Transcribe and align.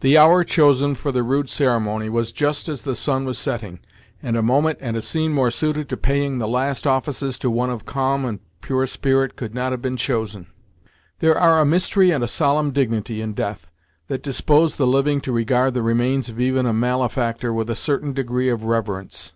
The 0.00 0.18
hour 0.18 0.42
chosen 0.42 0.96
for 0.96 1.12
the 1.12 1.22
rude 1.22 1.48
ceremony 1.48 2.08
was 2.08 2.32
just 2.32 2.68
as 2.68 2.82
the 2.82 2.96
sun 2.96 3.24
was 3.26 3.38
setting, 3.38 3.78
and 4.20 4.36
a 4.36 4.42
moment 4.42 4.78
and 4.82 4.96
a 4.96 5.00
scene 5.00 5.32
more 5.32 5.52
suited 5.52 5.88
to 5.88 5.96
paying 5.96 6.38
the 6.40 6.48
last 6.48 6.84
offices 6.84 7.38
to 7.38 7.48
one 7.48 7.70
of 7.70 7.86
calm 7.86 8.24
and 8.24 8.40
pure 8.60 8.88
spirit 8.88 9.36
could 9.36 9.54
not 9.54 9.70
have 9.70 9.80
been 9.80 9.96
chosen. 9.96 10.48
There 11.20 11.38
are 11.38 11.60
a 11.60 11.64
mystery 11.64 12.10
and 12.10 12.24
a 12.24 12.26
solemn 12.26 12.72
dignity 12.72 13.20
in 13.20 13.34
death, 13.34 13.68
that 14.08 14.24
dispose 14.24 14.74
the 14.74 14.84
living 14.86 15.20
to 15.20 15.30
regard 15.30 15.74
the 15.74 15.82
remains 15.84 16.28
of 16.28 16.40
even 16.40 16.66
a 16.66 16.72
malefactor 16.72 17.52
with 17.54 17.70
a 17.70 17.76
certain 17.76 18.12
degree 18.12 18.48
of 18.48 18.64
reverence. 18.64 19.34